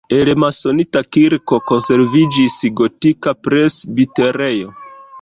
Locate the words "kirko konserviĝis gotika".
1.17-3.37